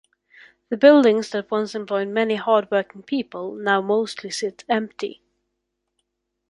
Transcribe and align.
The 0.69 0.77
buildings 0.77 1.29
that 1.29 1.51
once 1.51 1.75
employed 1.75 2.07
many 2.07 2.33
hard-working 2.33 3.03
people 3.03 3.53
now 3.53 3.81
mostly 3.81 4.31
sit 4.31 4.63
empty. 4.67 5.21